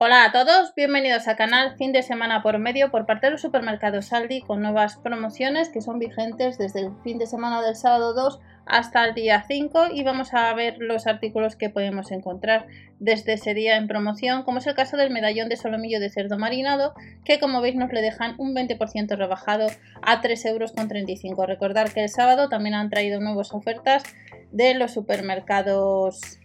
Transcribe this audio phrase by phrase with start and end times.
[0.00, 3.40] Hola a todos, bienvenidos al canal Fin de Semana por Medio por parte de los
[3.40, 8.14] supermercados Aldi con nuevas promociones que son vigentes desde el fin de semana del sábado
[8.14, 12.68] 2 hasta el día 5 y vamos a ver los artículos que podemos encontrar
[13.00, 16.38] desde ese día en promoción como es el caso del medallón de solomillo de cerdo
[16.38, 16.94] marinado
[17.24, 19.66] que como veis nos le dejan un 20% rebajado
[20.02, 21.48] a 3,35 euros.
[21.48, 24.04] Recordar que el sábado también han traído nuevas ofertas
[24.52, 26.38] de los supermercados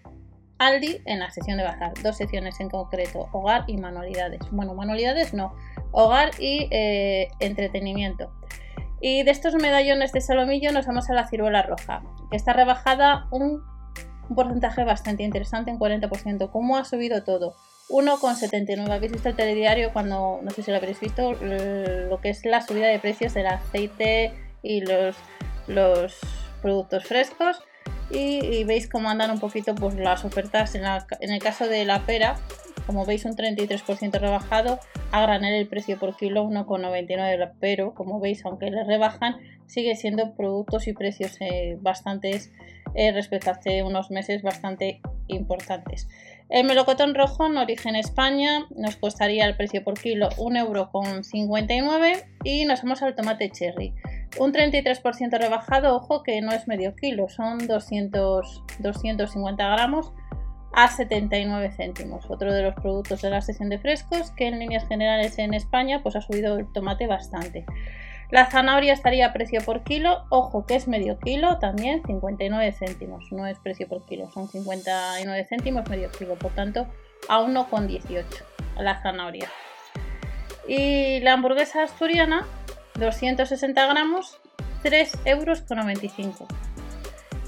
[0.66, 1.94] Aldi en la sección de bazar.
[2.02, 4.40] Dos secciones en concreto, hogar y manualidades.
[4.52, 5.54] Bueno, manualidades no,
[5.92, 8.32] hogar y eh, entretenimiento.
[9.02, 13.28] Y de estos medallones de salomillo nos vamos a la ciruela roja, que está rebajada
[13.32, 13.62] un,
[14.34, 16.50] porcentaje bastante interesante, en 40%.
[16.50, 17.56] ¿Cómo ha subido todo?
[17.90, 18.90] 1,79.
[18.90, 22.62] Habéis visto el telediario cuando, no sé si lo habréis visto, lo que es la
[22.62, 25.18] subida de precios del aceite y los
[26.62, 27.62] productos frescos
[28.10, 30.76] y, veis cómo andan un poquito pues, las ofertas.
[30.76, 30.84] En,
[31.32, 32.36] el caso de la pera,
[32.86, 34.80] como veis un 33% rebajado,
[35.12, 39.38] a granel el precio por kilo 1,99, pero como veis, aunque le rebajan,
[39.68, 42.52] sigue siendo productos y precios eh, bastantes
[42.96, 46.08] eh, respecto a hace unos meses bastante importantes.
[46.50, 52.84] El melocotón rojo en origen España nos costaría el precio por kilo 1,59€ y nos
[52.84, 53.94] vamos al tomate cherry.
[54.40, 60.12] Un 33% rebajado, ojo que no es medio kilo, son 200, 250 gramos
[60.74, 62.26] a 79 céntimos.
[62.30, 66.02] Otro de los productos de la sección de frescos que en líneas generales en España
[66.02, 67.66] pues ha subido el tomate bastante.
[68.32, 73.32] La zanahoria estaría a precio por kilo, ojo que es medio kilo también 59 céntimos,
[73.32, 76.88] no es precio por kilo, son 59 céntimos medio kilo, por tanto
[77.30, 78.26] a 1,18
[78.80, 79.48] la zanahoria.
[80.68, 82.48] Y la hamburguesa asturiana
[82.96, 84.40] 260 gramos,
[84.84, 86.48] 3 euros con 95.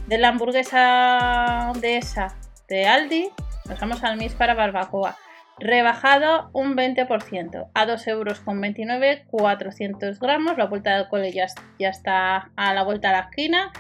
[0.08, 2.36] De la hamburguesa de esa
[2.68, 3.30] de Aldi,
[3.68, 5.16] nos vamos al MIS para barbacoa.
[5.58, 10.58] Rebajado un 20% a 2 euros con 29, 400 gramos.
[10.58, 11.48] La vuelta del cole ya,
[11.80, 13.72] está a la vuelta a la esquina.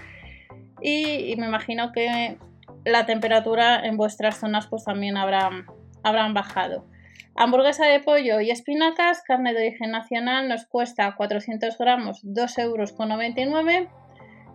[0.82, 2.38] Y, me imagino que
[2.86, 5.66] la temperatura en vuestras zonas pues también habrán,
[6.04, 6.86] habrán bajado.
[7.36, 13.90] Hamburguesa de pollo y espinacas, carne de origen nacional, nos cuesta 400 gramos 2,99 euros.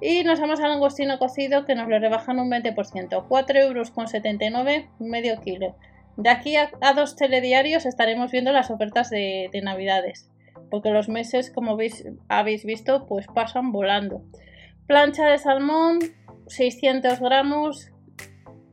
[0.02, 2.74] Y nos vamos al langostino cocido que nos lo rebajan un 20%,
[3.28, 3.92] 4,79 euros
[4.98, 5.76] medio kilo.
[6.16, 10.30] De aquí a, dos telediarios estaremos viendo las ofertas de, de, Navidades,
[10.70, 11.76] porque los meses, como
[12.28, 14.22] habéis visto, pues pasan volando.
[14.86, 15.98] Plancha de salmón,
[16.46, 17.90] 600 gramos,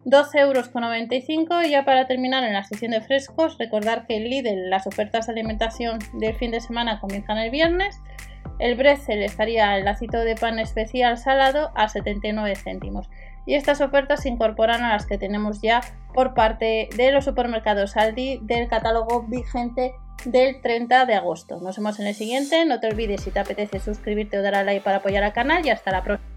[0.07, 1.67] 12,95 euros.
[1.67, 5.27] Y ya para terminar en la sección de frescos, recordar que en Lidl las ofertas
[5.27, 7.99] de alimentación del fin de semana comienzan el viernes.
[8.59, 13.09] El Bretzel estaría el lacito de pan especial salado a 79 céntimos.
[13.45, 15.81] Y estas ofertas se incorporan a las que tenemos ya
[16.13, 19.93] por parte de los supermercados Aldi del catálogo vigente
[20.25, 21.59] del 30 de agosto.
[21.61, 22.65] Nos vemos en el siguiente.
[22.65, 25.65] No te olvides si te apetece suscribirte o dar a like para apoyar al canal
[25.65, 26.36] y hasta la próxima.